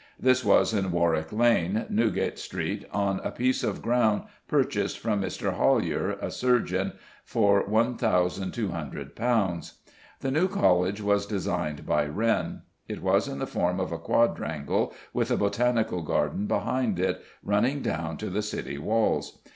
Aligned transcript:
This 0.19 0.43
was 0.43 0.73
in 0.73 0.89
Warwick 0.89 1.31
Lane, 1.31 1.85
Newgate 1.87 2.39
Street, 2.39 2.87
on 2.91 3.19
a 3.19 3.29
piece 3.29 3.63
of 3.63 3.83
ground 3.83 4.23
purchased 4.47 4.97
from 4.97 5.21
Mr. 5.21 5.53
Hollier, 5.53 6.13
a 6.13 6.31
surgeon, 6.31 6.93
for 7.23 7.63
£1,200. 7.69 9.73
The 10.21 10.31
new 10.31 10.47
College 10.47 11.01
was 11.03 11.27
designed 11.27 11.85
by 11.85 12.07
Wren. 12.07 12.63
It 12.87 13.03
was 13.03 13.27
in 13.27 13.37
the 13.37 13.45
form 13.45 13.79
of 13.79 13.91
a 13.91 13.99
quadrangle, 13.99 14.91
with 15.13 15.29
a 15.29 15.37
botanical 15.37 16.01
garden 16.01 16.47
behind 16.47 16.99
it, 16.99 17.21
running 17.43 17.83
down 17.83 18.17
to 18.17 18.31
the 18.31 18.41
City 18.41 18.79
walls. 18.79 19.37